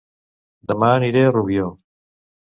[0.71, 1.67] Dema aniré a Rubió